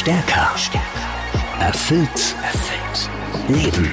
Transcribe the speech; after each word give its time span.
Stärker. 0.00 0.54
Erfüllt. 1.60 2.34
Erfüllt. 2.42 3.10
Leben. 3.48 3.92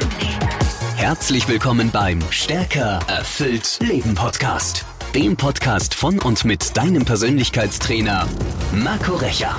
Herzlich 0.96 1.50
willkommen 1.50 1.92
beim 1.92 2.22
Stärker. 2.30 3.00
Erfüllt. 3.10 3.78
Leben 3.82 4.16
Podcast. 4.16 4.86
Dem 5.14 5.36
Podcast 5.36 5.94
von 5.94 6.18
und 6.20 6.46
mit 6.46 6.78
deinem 6.78 7.04
Persönlichkeitstrainer 7.04 8.26
Marco 8.72 9.16
Recher. 9.16 9.58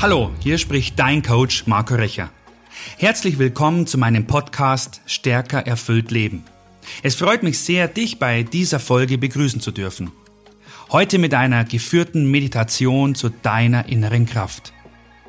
Hallo, 0.00 0.30
hier 0.38 0.58
spricht 0.58 0.96
dein 0.96 1.22
Coach 1.24 1.66
Marco 1.66 1.96
Recher. 1.96 2.30
Herzlich 2.96 3.40
willkommen 3.40 3.88
zu 3.88 3.98
meinem 3.98 4.28
Podcast 4.28 5.00
Stärker 5.06 5.66
erfüllt 5.66 6.12
Leben. 6.12 6.44
Es 7.02 7.16
freut 7.16 7.42
mich 7.42 7.58
sehr, 7.58 7.88
dich 7.88 8.20
bei 8.20 8.44
dieser 8.44 8.78
Folge 8.78 9.18
begrüßen 9.18 9.60
zu 9.60 9.72
dürfen. 9.72 10.12
Heute 10.92 11.18
mit 11.18 11.34
einer 11.34 11.64
geführten 11.64 12.30
Meditation 12.30 13.16
zu 13.16 13.28
deiner 13.28 13.88
inneren 13.88 14.26
Kraft 14.26 14.72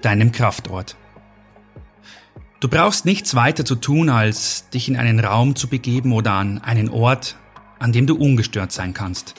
deinem 0.06 0.32
Kraftort. 0.32 0.98
Du 2.62 2.68
brauchst 2.68 3.06
nichts 3.06 3.34
weiter 3.34 3.66
zu 3.66 3.76
tun, 3.76 4.10
als 4.10 4.70
dich 4.70 4.88
in 4.88 4.96
einen 4.96 5.20
Raum 5.20 5.56
zu 5.56 5.68
begeben 5.68 6.14
oder 6.14 6.34
an 6.34 6.60
einen 6.60 6.90
Ort, 6.90 7.36
an 7.80 7.92
dem 7.92 8.06
du 8.06 8.16
ungestört 8.16 8.72
sein 8.72 8.94
kannst, 8.94 9.34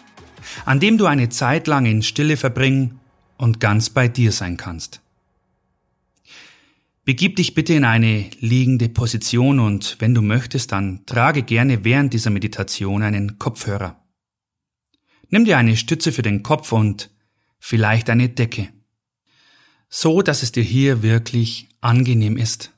an 0.64 0.80
dem 0.80 0.98
du 0.98 1.06
eine 1.06 1.28
Zeit 1.28 1.68
lang 1.68 1.86
in 1.86 2.02
Stille 2.02 2.36
verbringen 2.36 2.98
und 3.38 3.60
ganz 3.60 3.90
bei 3.90 4.08
dir 4.08 4.32
sein 4.32 4.56
kannst. 4.56 5.02
Begib 7.04 7.36
dich 7.36 7.54
bitte 7.54 7.74
in 7.74 7.84
eine 7.84 8.28
liegende 8.40 8.88
Position 8.88 9.60
und 9.60 9.96
wenn 10.00 10.14
du 10.14 10.22
möchtest, 10.22 10.72
dann 10.72 11.06
trage 11.06 11.42
gerne 11.42 11.84
während 11.84 12.12
dieser 12.12 12.30
Meditation 12.30 13.04
einen 13.04 13.38
Kopfhörer. 13.38 14.04
Nimm 15.28 15.44
dir 15.44 15.58
eine 15.58 15.76
Stütze 15.76 16.10
für 16.10 16.22
den 16.22 16.42
Kopf 16.42 16.72
und 16.72 17.10
vielleicht 17.60 18.10
eine 18.10 18.28
Decke 18.28 18.68
so 19.94 20.22
dass 20.22 20.42
es 20.42 20.52
dir 20.52 20.62
hier 20.62 21.02
wirklich 21.02 21.68
angenehm 21.82 22.38
ist. 22.38 22.72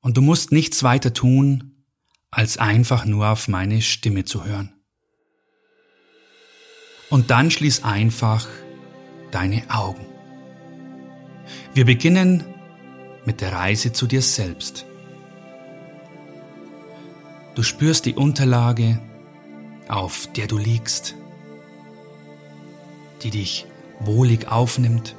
Und 0.00 0.16
du 0.16 0.20
musst 0.20 0.50
nichts 0.50 0.82
weiter 0.82 1.14
tun, 1.14 1.84
als 2.32 2.58
einfach 2.58 3.04
nur 3.04 3.28
auf 3.28 3.46
meine 3.46 3.80
Stimme 3.80 4.24
zu 4.24 4.44
hören. 4.44 4.72
Und 7.10 7.30
dann 7.30 7.52
schließ 7.52 7.84
einfach 7.84 8.48
deine 9.30 9.62
Augen. 9.70 10.04
Wir 11.74 11.84
beginnen 11.84 12.42
mit 13.24 13.40
der 13.40 13.52
Reise 13.52 13.92
zu 13.92 14.08
dir 14.08 14.22
selbst. 14.22 14.84
Du 17.54 17.62
spürst 17.62 18.04
die 18.06 18.14
Unterlage, 18.14 19.00
auf 19.86 20.26
der 20.32 20.48
du 20.48 20.58
liegst, 20.58 21.14
die 23.22 23.30
dich 23.30 23.66
wohlig 24.00 24.48
aufnimmt 24.48 25.14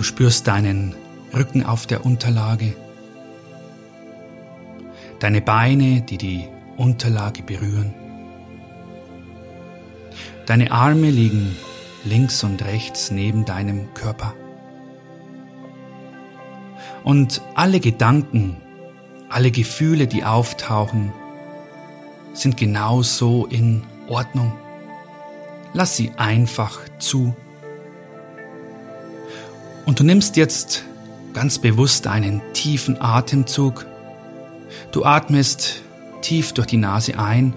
Du 0.00 0.04
spürst 0.04 0.46
deinen 0.46 0.94
Rücken 1.34 1.62
auf 1.62 1.86
der 1.86 2.06
Unterlage, 2.06 2.74
deine 5.18 5.42
Beine, 5.42 6.00
die 6.00 6.16
die 6.16 6.48
Unterlage 6.78 7.42
berühren. 7.42 7.92
Deine 10.46 10.72
Arme 10.72 11.10
liegen 11.10 11.54
links 12.02 12.42
und 12.44 12.64
rechts 12.64 13.10
neben 13.10 13.44
deinem 13.44 13.92
Körper. 13.92 14.32
Und 17.04 17.42
alle 17.54 17.78
Gedanken, 17.78 18.56
alle 19.28 19.50
Gefühle, 19.50 20.06
die 20.06 20.24
auftauchen, 20.24 21.12
sind 22.32 22.56
genauso 22.56 23.44
in 23.44 23.82
Ordnung. 24.08 24.54
Lass 25.74 25.98
sie 25.98 26.10
einfach 26.16 26.78
zu. 26.98 27.36
Und 29.90 29.98
du 29.98 30.04
nimmst 30.04 30.36
jetzt 30.36 30.84
ganz 31.32 31.58
bewusst 31.58 32.06
einen 32.06 32.40
tiefen 32.52 33.02
Atemzug. 33.02 33.86
Du 34.92 35.04
atmest 35.04 35.82
tief 36.22 36.52
durch 36.52 36.68
die 36.68 36.76
Nase 36.76 37.18
ein 37.18 37.54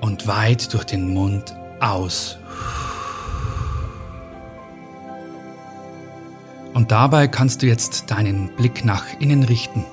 und 0.00 0.26
weit 0.26 0.74
durch 0.74 0.82
den 0.82 1.14
Mund 1.14 1.54
aus. 1.78 2.38
Und 6.74 6.90
dabei 6.90 7.28
kannst 7.28 7.62
du 7.62 7.66
jetzt 7.66 8.10
deinen 8.10 8.56
Blick 8.56 8.84
nach 8.84 9.04
innen 9.20 9.44
richten 9.44 9.84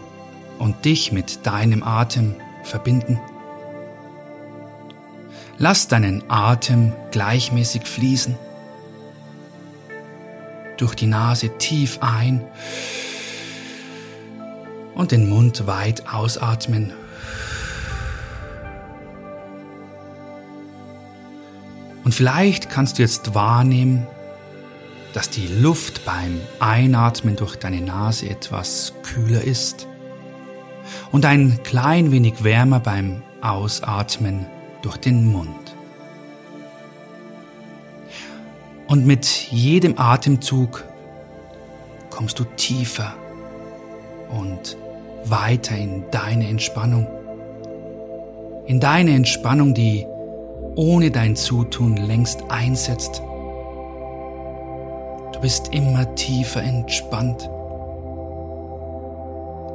und 0.58 0.84
dich 0.84 1.12
mit 1.12 1.46
deinem 1.46 1.84
Atem 1.84 2.34
verbinden. 2.64 3.20
Lass 5.60 5.88
deinen 5.88 6.28
Atem 6.28 6.94
gleichmäßig 7.12 7.84
fließen 7.84 8.47
durch 10.78 10.96
die 10.96 11.08
Nase 11.08 11.58
tief 11.58 12.00
ein 12.02 12.44
und 14.96 15.12
den 15.12 15.30
Mund 15.30 15.68
weit 15.68 16.12
ausatmen. 16.12 16.94
Und 22.04 22.14
vielleicht 22.14 22.70
kannst 22.70 22.98
du 22.98 23.02
jetzt 23.02 23.36
wahrnehmen, 23.36 24.08
dass 25.14 25.30
die 25.30 25.48
Luft 25.48 26.06
beim 26.06 26.40
Einatmen 26.60 27.36
durch 27.36 27.56
deine 27.56 27.82
Nase 27.82 28.30
etwas 28.30 28.94
kühler 29.04 29.44
ist 29.44 29.88
und 31.12 31.26
ein 31.26 31.62
klein 31.64 32.12
wenig 32.12 32.44
wärmer 32.44 32.80
beim 32.80 33.24
Ausatmen 33.42 34.46
durch 34.82 34.98
den 34.98 35.26
Mund. 35.26 35.67
Und 38.88 39.06
mit 39.06 39.26
jedem 39.52 40.00
Atemzug 40.00 40.86
kommst 42.10 42.40
du 42.40 42.46
tiefer 42.56 43.14
und 44.30 44.78
weiter 45.26 45.76
in 45.76 46.06
deine 46.10 46.48
Entspannung. 46.48 47.06
In 48.66 48.80
deine 48.80 49.12
Entspannung, 49.12 49.74
die 49.74 50.06
ohne 50.76 51.12
dein 51.12 51.36
Zutun 51.36 51.98
längst 51.98 52.44
einsetzt. 52.50 53.22
Du 55.34 55.40
bist 55.42 55.74
immer 55.74 56.16
tiefer 56.16 56.64
entspannt. 56.64 57.50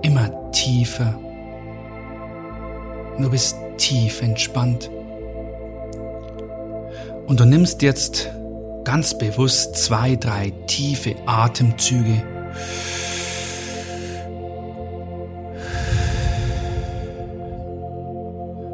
Immer 0.02 0.50
tiefer. 0.52 1.14
Du 3.18 3.30
bist 3.30 3.56
tief 3.76 4.22
entspannt. 4.22 4.90
Und 7.26 7.40
du 7.40 7.44
nimmst 7.44 7.82
jetzt 7.82 8.30
ganz 8.84 9.16
bewusst 9.16 9.76
zwei, 9.76 10.16
drei 10.16 10.52
tiefe 10.66 11.14
Atemzüge. 11.26 12.22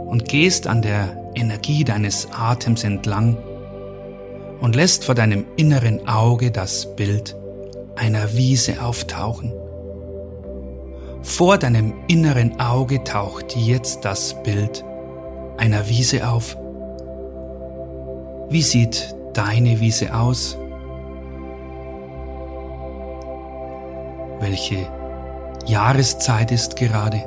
Und 0.07 0.29
gehst 0.29 0.67
an 0.67 0.83
der 0.83 1.17
Energie 1.35 1.85
deines 1.85 2.29
Atems 2.33 2.85
entlang 2.85 3.37
und 4.61 4.75
lässt 4.75 5.05
vor 5.05 5.15
deinem 5.15 5.45
inneren 5.57 6.09
Auge 6.09 6.51
das 6.51 6.97
Bild 6.97 7.37
einer 7.97 8.35
Wiese 8.35 8.83
auftauchen. 8.83 9.53
Vor 11.23 11.59
deinem 11.59 11.95
inneren 12.07 12.59
Auge 12.59 13.05
taucht 13.05 13.55
jetzt 13.57 14.05
das 14.05 14.43
Bild 14.43 14.85
einer 15.59 15.89
Wiese 15.89 16.29
auf. 16.29 16.57
Wie 18.49 18.63
sieht 18.63 19.15
deine 19.39 19.79
Wiese 19.79 20.13
aus? 20.13 20.59
Welche 24.41 24.89
Jahreszeit 25.65 26.51
ist 26.51 26.75
gerade? 26.75 27.19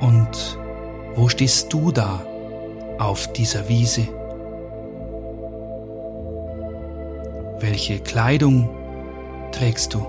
Und 0.00 0.58
wo 1.16 1.28
stehst 1.28 1.72
du 1.72 1.90
da 1.90 2.20
auf 3.00 3.32
dieser 3.32 3.68
Wiese? 3.68 4.06
Welche 7.58 7.98
Kleidung 7.98 8.70
trägst 9.50 9.92
du? 9.94 10.06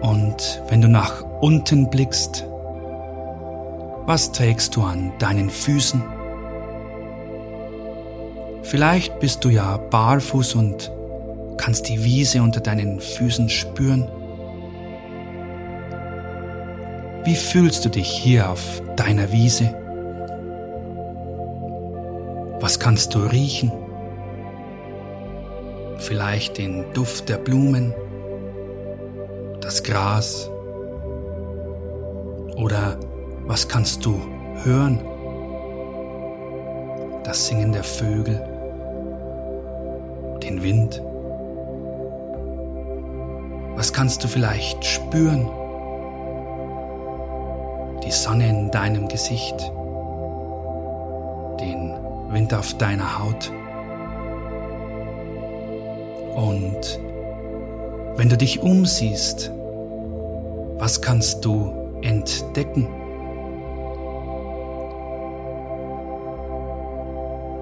Und 0.00 0.62
wenn 0.70 0.80
du 0.80 0.88
nach 0.88 1.22
unten 1.42 1.90
blickst, 1.90 2.46
was 4.08 4.32
trägst 4.32 4.74
du 4.74 4.84
an 4.84 5.12
deinen 5.18 5.50
Füßen? 5.50 6.02
Vielleicht 8.62 9.20
bist 9.20 9.44
du 9.44 9.50
ja 9.50 9.76
barfuß 9.76 10.54
und 10.54 10.90
kannst 11.58 11.90
die 11.90 12.02
Wiese 12.02 12.40
unter 12.40 12.60
deinen 12.60 13.00
Füßen 13.00 13.50
spüren. 13.50 14.08
Wie 17.24 17.34
fühlst 17.34 17.84
du 17.84 17.90
dich 17.90 18.08
hier 18.08 18.48
auf 18.48 18.80
deiner 18.96 19.30
Wiese? 19.30 19.74
Was 22.60 22.80
kannst 22.80 23.14
du 23.14 23.18
riechen? 23.18 23.70
Vielleicht 25.98 26.56
den 26.56 26.86
Duft 26.94 27.28
der 27.28 27.36
Blumen, 27.36 27.92
das 29.60 29.82
Gras 29.82 30.50
oder 32.56 32.98
was 33.48 33.66
kannst 33.66 34.04
du 34.06 34.20
hören? 34.62 35.00
das 37.28 37.46
Singen 37.46 37.72
der 37.72 37.84
Vögel, 37.84 38.42
den 40.42 40.62
Wind. 40.62 41.02
Was 43.76 43.92
kannst 43.92 44.24
du 44.24 44.28
vielleicht 44.28 44.82
spüren? 44.82 45.46
Die 48.02 48.10
Sonne 48.10 48.48
in 48.48 48.70
deinem 48.70 49.08
Gesicht, 49.08 49.60
den 51.60 51.92
Wind 52.30 52.54
auf 52.54 52.72
deiner 52.78 53.18
Haut. 53.18 53.52
Und 56.34 56.98
wenn 58.16 58.30
du 58.30 58.38
dich 58.38 58.62
umsiehst, 58.62 59.52
was 60.78 61.02
kannst 61.02 61.44
du 61.44 61.74
entdecken? 62.00 62.88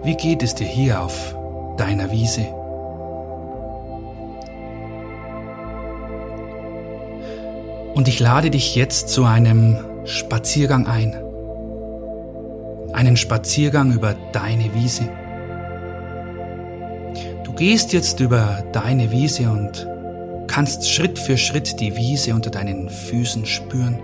Wie 0.06 0.14
geht 0.14 0.44
es 0.44 0.54
dir 0.54 0.68
hier 0.68 1.02
auf 1.02 1.34
deiner 1.78 2.12
Wiese? 2.12 2.42
Und 7.92 8.06
ich 8.06 8.20
lade 8.20 8.50
dich 8.50 8.76
jetzt 8.76 9.08
zu 9.08 9.24
einem 9.24 9.78
Spaziergang 10.04 10.86
ein. 10.86 11.16
Einen 12.92 13.16
Spaziergang 13.16 13.90
über 13.90 14.14
deine 14.30 14.72
Wiese. 14.74 15.08
Du 17.42 17.52
gehst 17.54 17.92
jetzt 17.92 18.20
über 18.20 18.62
deine 18.70 19.10
Wiese 19.10 19.50
und 19.50 19.88
kannst 20.46 20.88
Schritt 20.88 21.18
für 21.18 21.36
Schritt 21.36 21.80
die 21.80 21.96
Wiese 21.96 22.32
unter 22.32 22.50
deinen 22.50 22.90
Füßen 22.90 23.44
spüren. 23.44 23.98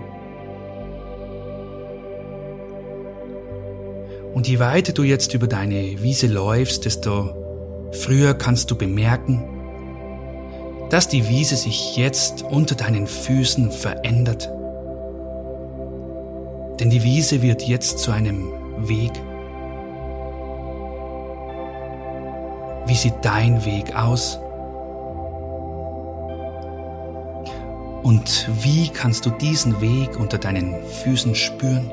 Und 4.33 4.47
je 4.47 4.59
weiter 4.59 4.93
du 4.93 5.03
jetzt 5.03 5.33
über 5.33 5.47
deine 5.47 6.01
Wiese 6.01 6.27
läufst, 6.27 6.85
desto 6.85 7.89
früher 7.91 8.33
kannst 8.33 8.71
du 8.71 8.75
bemerken, 8.75 9.43
dass 10.89 11.07
die 11.07 11.27
Wiese 11.29 11.55
sich 11.55 11.95
jetzt 11.97 12.43
unter 12.43 12.75
deinen 12.75 13.07
Füßen 13.07 13.71
verändert. 13.71 14.49
Denn 16.79 16.89
die 16.89 17.03
Wiese 17.03 17.41
wird 17.41 17.61
jetzt 17.63 17.99
zu 17.99 18.11
einem 18.11 18.51
Weg. 18.77 19.11
Wie 22.85 22.95
sieht 22.95 23.15
dein 23.21 23.63
Weg 23.65 23.95
aus? 23.95 24.39
Und 28.01 28.49
wie 28.61 28.89
kannst 28.89 29.25
du 29.25 29.29
diesen 29.29 29.79
Weg 29.79 30.19
unter 30.19 30.37
deinen 30.37 30.83
Füßen 30.83 31.35
spüren? 31.35 31.89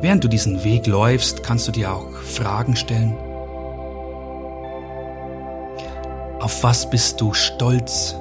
Während 0.00 0.22
du 0.22 0.28
diesen 0.28 0.62
Weg 0.62 0.86
läufst, 0.86 1.42
kannst 1.42 1.66
du 1.66 1.72
dir 1.72 1.92
auch 1.92 2.12
Fragen 2.12 2.76
stellen. 2.76 3.16
Auf 6.38 6.62
was 6.62 6.88
bist 6.88 7.20
du 7.20 7.34
stolz 7.34 8.14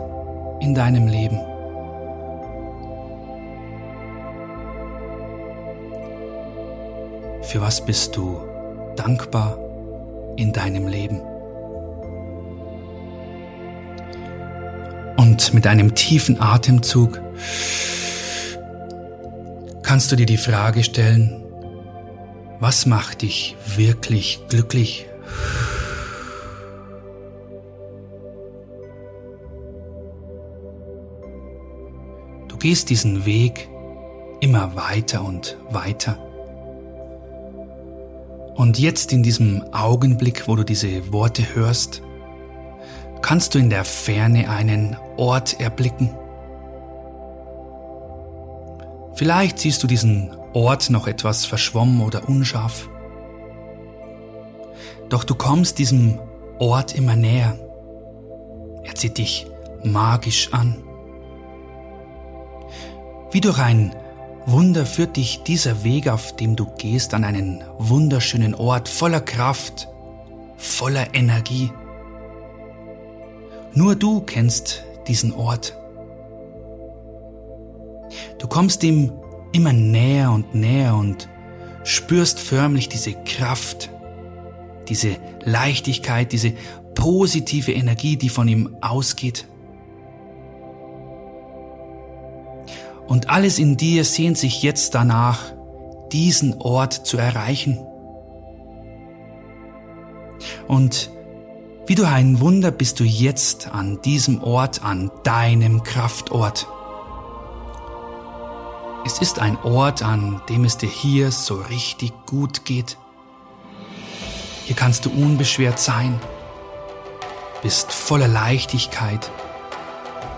in 0.60 0.74
deinem 0.74 1.08
Leben? 1.08 1.40
Für 7.44 7.62
was 7.62 7.86
bist 7.86 8.16
du 8.18 8.42
dankbar 8.96 9.60
in 10.36 10.52
deinem 10.54 10.88
Leben? 10.88 11.22
Und 15.18 15.54
mit 15.54 15.68
einem 15.68 15.94
tiefen 15.94 16.42
Atemzug 16.42 17.22
kannst 19.84 20.12
du 20.12 20.16
dir 20.16 20.26
die 20.26 20.38
Frage 20.38 20.84
stellen, 20.84 21.47
was 22.60 22.86
macht 22.86 23.22
dich 23.22 23.56
wirklich 23.76 24.42
glücklich? 24.50 25.06
Du 32.48 32.58
gehst 32.58 32.90
diesen 32.90 33.26
Weg 33.26 33.70
immer 34.40 34.76
weiter 34.76 35.24
und 35.24 35.58
weiter. 35.70 36.18
Und 38.56 38.80
jetzt 38.80 39.14
in 39.14 39.22
diesem 39.22 39.64
Augenblick, 39.72 40.48
wo 40.48 40.56
du 40.56 40.64
diese 40.64 41.12
Worte 41.14 41.44
hörst, 41.54 42.02
kannst 43.22 43.54
du 43.54 43.60
in 43.60 43.70
der 43.70 43.86
Ferne 43.86 44.50
einen 44.50 44.98
Ort 45.18 45.60
erblicken. 45.60 46.10
Vielleicht 49.14 49.60
siehst 49.60 49.84
du 49.84 49.88
diesen 49.88 50.36
Ort 50.54 50.90
noch 50.90 51.08
etwas 51.08 51.46
verschwommen 51.46 52.02
oder 52.02 52.28
unscharf. 52.28 52.90
Doch 55.10 55.24
du 55.24 55.36
kommst 55.36 55.80
diesem 55.80 56.20
Ort 56.60 56.96
immer 56.96 57.16
näher. 57.16 57.58
Er 58.84 58.96
zieht 58.96 59.18
dich 59.18 59.48
magisch 59.84 60.54
an. 60.54 60.76
Wie 63.32 63.42
durch 63.42 63.60
ein 63.60 63.96
Wunder 64.46 64.86
führt 64.86 65.18
dich 65.18 65.44
dieser 65.44 65.84
Weg, 65.84 66.08
auf 66.08 66.36
dem 66.38 66.56
du 66.56 66.66
gehst, 66.78 67.14
an 67.14 67.26
einen 67.26 67.64
wunderschönen 67.78 68.56
Ort 68.56 68.88
voller 68.88 69.20
Kraft, 69.20 69.90
voller 70.56 71.14
Energie. 71.14 71.70
Nur 73.74 73.96
du 73.96 74.22
kennst 74.22 74.86
diesen 75.08 75.34
Ort. 75.34 75.78
Du 78.40 78.48
kommst 78.48 78.84
ihm 78.84 79.12
immer 79.52 79.74
näher 79.74 80.32
und 80.32 80.56
näher 80.56 80.96
und 80.96 81.30
spürst 81.84 82.40
förmlich 82.40 82.90
diese 82.90 83.14
Kraft, 83.14 83.90
diese 84.90 85.18
Leichtigkeit, 85.44 86.32
diese 86.32 86.54
positive 86.96 87.72
Energie, 87.72 88.18
die 88.18 88.30
von 88.30 88.48
ihm 88.48 88.76
ausgeht. 88.82 89.48
Und 93.08 93.30
alles 93.30 93.58
in 93.58 93.78
dir 93.78 94.04
sehnt 94.04 94.38
sich 94.38 94.64
jetzt 94.64 94.94
danach, 94.96 95.54
diesen 96.12 96.56
Ort 96.60 96.94
zu 97.06 97.18
erreichen. 97.18 97.80
Und 100.68 101.12
wie 101.86 101.96
du 101.96 102.06
ein 102.06 102.42
Wunder 102.42 102.72
bist 102.72 103.00
du 103.00 103.06
jetzt 103.06 103.70
an 103.70 104.02
diesem 104.02 104.44
Ort, 104.44 104.84
an 104.84 105.10
deinem 105.24 105.84
Kraftort. 105.84 106.68
Es 109.08 109.20
ist 109.20 109.40
ein 109.40 109.58
Ort, 109.64 110.04
an 110.04 110.42
dem 110.50 110.66
es 110.66 110.76
dir 110.76 110.90
hier 110.90 111.32
so 111.32 111.56
richtig 111.56 112.12
gut 112.26 112.66
geht. 112.66 112.98
Hier 114.66 114.76
kannst 114.76 115.06
du 115.06 115.10
unbeschwert 115.10 115.80
sein, 115.80 116.20
bist 117.62 117.94
voller 117.94 118.28
Leichtigkeit, 118.28 119.32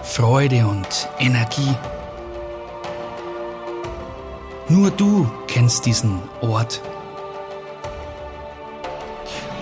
Freude 0.04 0.68
und 0.68 1.10
Energie. 1.18 1.74
Nur 4.68 4.92
du 4.92 5.28
kennst 5.48 5.88
diesen 5.88 6.22
Ort. 6.42 6.84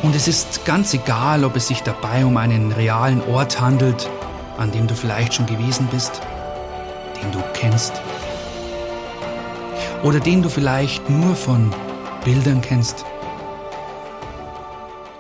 Und 0.04 0.18
es 0.18 0.28
ist 0.28 0.66
ganz 0.66 0.94
egal, 0.94 1.46
ob 1.46 1.56
es 1.56 1.70
sich 1.70 1.82
dabei 1.82 2.26
um 2.26 2.36
einen 2.36 2.74
realen 2.74 3.22
Ort 3.22 3.62
handelt, 3.62 4.10
an 4.58 4.74
dem 4.74 4.86
du 4.86 4.96
vielleicht 4.96 5.34
schon 5.34 5.46
gewesen 5.46 5.88
bist, 5.90 6.20
den 7.22 7.32
du 7.32 7.42
kennst 7.54 7.94
oder 10.08 10.22
den 10.22 10.42
du 10.42 10.48
vielleicht 10.48 11.10
nur 11.10 11.36
von 11.36 11.70
Bildern 12.24 12.62
kennst. 12.62 13.04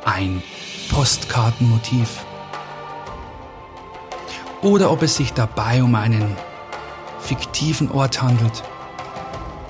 Ein 0.05 0.41
Postkartenmotiv. 0.89 2.25
Oder 4.61 4.89
ob 4.89 5.01
es 5.01 5.17
sich 5.17 5.33
dabei 5.33 5.83
um 5.83 5.93
einen 5.93 6.37
fiktiven 7.19 7.91
Ort 7.91 8.21
handelt. 8.21 8.63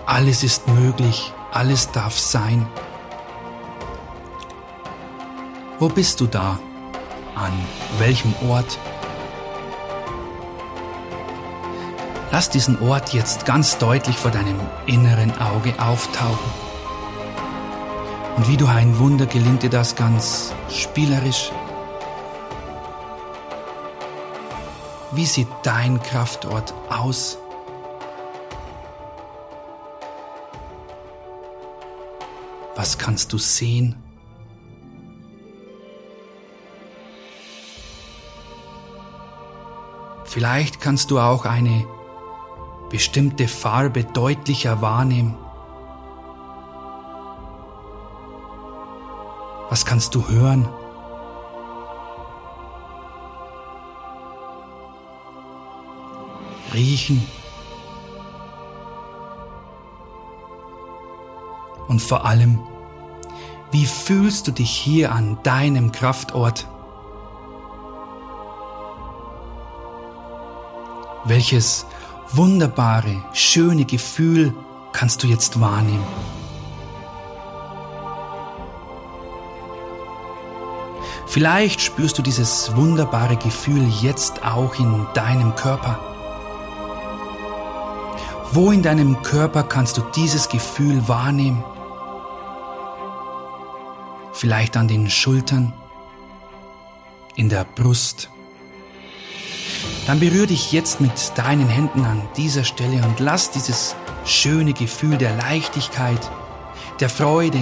Alles 0.05 0.43
ist 0.43 0.67
möglich, 0.67 1.33
alles 1.51 1.91
darf 1.91 2.15
sein. 2.15 2.67
Wo 5.79 5.89
bist 5.89 6.21
du 6.21 6.27
da? 6.27 6.59
An 7.33 7.53
welchem 7.97 8.35
Ort? 8.47 8.77
Lass 12.37 12.51
diesen 12.51 12.79
Ort 12.83 13.15
jetzt 13.15 13.47
ganz 13.47 13.79
deutlich 13.79 14.15
vor 14.15 14.29
deinem 14.29 14.59
inneren 14.85 15.35
Auge 15.39 15.73
auftauchen. 15.81 16.51
Und 18.35 18.47
wie 18.47 18.57
du 18.57 18.67
ein 18.67 18.99
Wunder 18.99 19.25
gelingt 19.25 19.63
dir 19.63 19.71
das 19.71 19.95
ganz 19.95 20.53
spielerisch. 20.69 21.51
Wie 25.13 25.25
sieht 25.25 25.47
dein 25.63 25.99
Kraftort 26.03 26.75
aus? 26.89 27.39
Was 32.75 32.99
kannst 32.99 33.33
du 33.33 33.39
sehen? 33.39 33.95
Vielleicht 40.23 40.79
kannst 40.79 41.09
du 41.09 41.17
auch 41.17 41.45
eine 41.45 41.96
bestimmte 42.89 43.47
Farbe 43.47 44.03
deutlicher 44.03 44.81
wahrnehmen. 44.81 45.35
Was 49.69 49.85
kannst 49.85 50.15
du 50.15 50.27
hören? 50.27 50.67
Riechen? 56.73 57.27
Und 61.87 62.01
vor 62.01 62.25
allem, 62.25 62.59
wie 63.71 63.85
fühlst 63.85 64.47
du 64.47 64.51
dich 64.51 64.71
hier 64.71 65.11
an 65.11 65.37
deinem 65.43 65.91
Kraftort? 65.91 66.67
Welches 71.25 71.85
wunderbare, 72.31 73.23
schöne 73.33 73.85
Gefühl 73.85 74.53
kannst 74.91 75.23
du 75.23 75.27
jetzt 75.27 75.59
wahrnehmen? 75.59 76.05
Vielleicht 81.27 81.81
spürst 81.81 82.17
du 82.17 82.21
dieses 82.21 82.75
wunderbare 82.75 83.35
Gefühl 83.35 83.87
jetzt 84.01 84.43
auch 84.43 84.79
in 84.79 85.05
deinem 85.13 85.53
Körper. 85.55 85.99
Wo 88.53 88.71
in 88.71 88.81
deinem 88.81 89.21
Körper 89.23 89.63
kannst 89.63 89.97
du 89.97 90.01
dieses 90.15 90.49
Gefühl 90.49 91.07
wahrnehmen? 91.07 91.63
Vielleicht 94.31 94.77
an 94.77 94.87
den 94.87 95.09
Schultern, 95.09 95.73
in 97.35 97.49
der 97.49 97.65
Brust. 97.65 98.29
Dann 100.07 100.21
berühre 100.21 100.47
dich 100.47 100.71
jetzt 100.71 101.01
mit 101.01 101.11
deinen 101.35 101.67
Händen 101.67 102.05
an 102.05 102.21
dieser 102.37 102.63
Stelle 102.63 103.05
und 103.05 103.19
lass 103.19 103.51
dieses 103.51 103.93
schöne 104.23 104.71
Gefühl 104.71 105.17
der 105.17 105.35
Leichtigkeit, 105.35 106.31
der 107.01 107.09
Freude, 107.09 107.59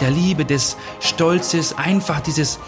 der 0.00 0.12
Liebe, 0.12 0.44
des 0.44 0.76
Stolzes, 1.00 1.76
einfach 1.76 2.20
dieses 2.20 2.60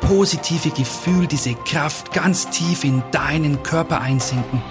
positive 0.00 0.70
Gefühl, 0.70 1.26
diese 1.26 1.54
Kraft 1.54 2.12
ganz 2.12 2.48
tief 2.48 2.82
in 2.84 3.02
deinen 3.10 3.62
Körper 3.62 4.00
einsinken. 4.00 4.62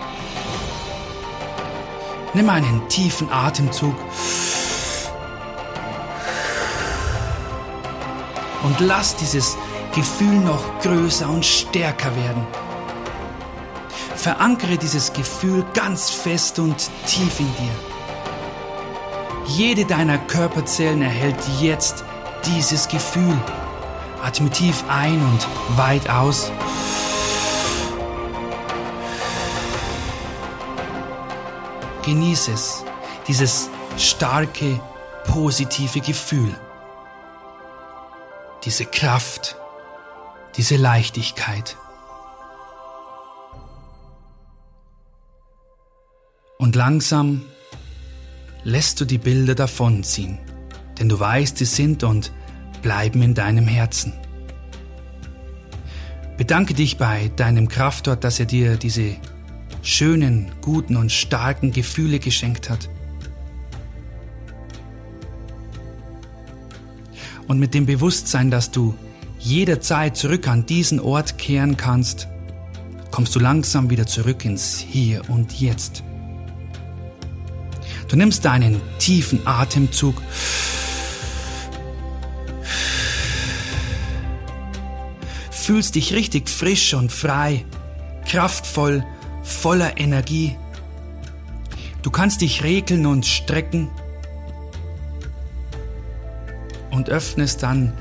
Nimm 2.34 2.50
einen 2.50 2.88
tiefen 2.90 3.32
Atemzug 3.32 3.96
und 8.64 8.80
lass 8.80 9.16
dieses 9.16 9.56
Gefühl 9.94 10.40
noch 10.40 10.80
größer 10.80 11.30
und 11.30 11.46
stärker 11.46 12.16
werden. 12.16 12.48
Verankere 14.22 14.78
dieses 14.78 15.14
Gefühl 15.14 15.66
ganz 15.74 16.12
fest 16.12 16.60
und 16.60 16.92
tief 17.08 17.40
in 17.40 17.52
dir. 17.56 17.72
Jede 19.48 19.84
deiner 19.84 20.20
Körperzellen 20.20 21.02
erhält 21.02 21.38
jetzt 21.60 22.06
dieses 22.46 22.88
Gefühl. 22.88 23.36
Atme 24.24 24.52
tief 24.52 24.84
ein 24.90 25.20
und 25.24 25.48
weit 25.76 26.08
aus. 26.08 26.52
Genieße 32.06 32.52
es, 32.52 32.86
dieses 33.28 33.72
starke, 33.98 34.80
positive 35.26 36.00
Gefühl. 36.00 36.56
Diese 38.66 38.86
Kraft, 38.86 39.58
diese 40.58 40.76
Leichtigkeit. 40.76 41.76
Und 46.62 46.76
langsam 46.76 47.42
lässt 48.64 49.02
du 49.02 49.06
die 49.06 49.18
Bilder 49.18 49.56
davonziehen, 49.56 50.38
denn 51.00 51.10
du 51.10 51.20
weißt, 51.20 51.58
sie 51.58 51.66
sind 51.66 52.04
und 52.04 52.32
bleiben 52.84 53.24
in 53.24 53.34
deinem 53.34 53.68
Herzen. 53.68 54.14
Bedanke 56.38 56.76
dich 56.76 57.00
bei 57.00 57.32
deinem 57.36 57.68
Kraftort, 57.68 58.24
dass 58.24 58.40
er 58.40 58.46
dir 58.46 58.78
diese 58.78 59.16
schönen, 59.82 60.52
guten 60.62 60.98
und 60.98 61.12
starken 61.12 61.72
Gefühle 61.72 62.20
geschenkt 62.20 62.70
hat. 62.70 62.90
Und 67.48 67.58
mit 67.58 67.74
dem 67.74 67.88
Bewusstsein, 67.88 68.52
dass 68.52 68.70
du 68.70 68.94
jederzeit 69.40 70.16
zurück 70.16 70.48
an 70.48 70.68
diesen 70.68 71.00
Ort 71.00 71.40
kehren 71.40 71.76
kannst, 71.76 72.28
kommst 73.10 73.36
du 73.36 73.40
langsam 73.40 73.90
wieder 73.90 74.06
zurück 74.06 74.46
ins 74.46 74.78
Hier 74.78 75.28
und 75.28 75.60
Jetzt. 75.60 76.04
Du 78.12 78.18
nimmst 78.18 78.46
deinen 78.46 78.82
tiefen 79.00 79.48
Atemzug 79.48 80.22
fühlst 85.72 85.96
dich 85.96 86.14
richtig 86.14 86.50
frisch 86.50 86.94
und 86.94 87.10
frei, 87.10 87.64
kraftvoll, 88.28 89.06
voller 89.42 89.98
Energie. 89.98 90.58
Du 92.02 92.12
kannst 92.12 92.42
dich 92.42 92.64
regeln 92.64 93.06
und 93.06 93.26
strecken 93.26 93.90
und 96.90 97.10
öffnest 97.10 97.64
dann 97.64 97.94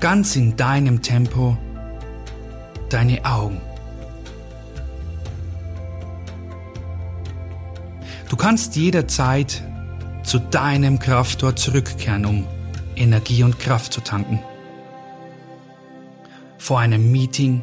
ganz 0.00 0.36
in 0.36 0.56
deinem 0.56 1.00
Tempo 1.00 1.56
deine 2.90 3.24
Augen. 3.24 3.62
Kannst 8.44 8.76
jederzeit 8.76 9.62
zu 10.22 10.38
deinem 10.38 10.98
Krafttor 10.98 11.56
zurückkehren, 11.56 12.26
um 12.26 12.46
Energie 12.94 13.42
und 13.42 13.58
Kraft 13.58 13.94
zu 13.94 14.02
tanken 14.02 14.38
vor 16.58 16.78
einem 16.78 17.10
Meeting, 17.10 17.62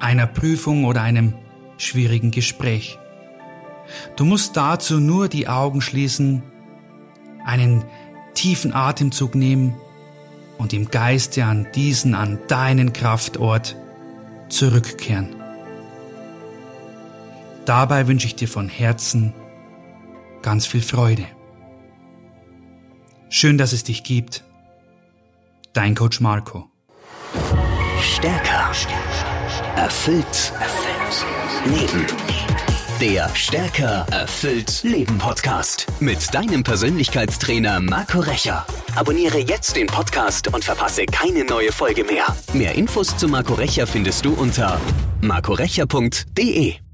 einer 0.00 0.26
Prüfung 0.26 0.86
oder 0.86 1.02
einem 1.02 1.34
schwierigen 1.76 2.30
Gespräch. 2.30 2.98
Du 4.16 4.24
musst 4.24 4.56
dazu 4.56 5.00
nur 5.00 5.28
die 5.28 5.48
Augen 5.48 5.82
schließen, 5.82 6.42
einen 7.44 7.84
tiefen 8.32 8.72
Atemzug 8.72 9.34
nehmen 9.34 9.74
und 10.56 10.72
im 10.72 10.90
Geiste 10.90 11.44
an 11.44 11.66
diesen, 11.74 12.14
an 12.14 12.38
deinen 12.48 12.94
Kraftort 12.94 13.76
zurückkehren. 14.48 15.36
Dabei 17.66 18.08
wünsche 18.08 18.26
ich 18.26 18.34
dir 18.34 18.48
von 18.48 18.70
Herzen 18.70 19.34
ganz 20.42 20.66
viel 20.66 20.82
Freude. 20.82 21.26
Schön, 23.28 23.58
dass 23.58 23.72
es 23.72 23.84
dich 23.84 24.04
gibt. 24.04 24.44
Dein 25.72 25.94
Coach 25.94 26.20
Marco. 26.20 26.70
Stärker. 28.00 28.70
Erfüllt. 29.76 30.52
Erfüllt. 30.58 31.26
Leben. 31.66 32.06
Der 33.00 33.28
Stärker 33.34 34.06
erfüllt 34.10 34.82
Leben 34.82 35.18
Podcast 35.18 35.86
mit 36.00 36.32
deinem 36.32 36.62
Persönlichkeitstrainer 36.62 37.78
Marco 37.80 38.20
Recher. 38.20 38.64
Abonniere 38.94 39.38
jetzt 39.38 39.76
den 39.76 39.86
Podcast 39.86 40.48
und 40.54 40.64
verpasse 40.64 41.04
keine 41.04 41.44
neue 41.44 41.72
Folge 41.72 42.04
mehr. 42.04 42.24
Mehr 42.54 42.74
Infos 42.74 43.14
zu 43.14 43.28
Marco 43.28 43.52
Recher 43.52 43.86
findest 43.86 44.24
du 44.24 44.32
unter 44.32 44.80
marcorecher.de. 45.20 46.85